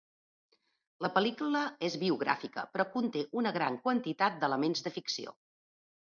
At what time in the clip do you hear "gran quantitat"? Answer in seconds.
3.59-4.39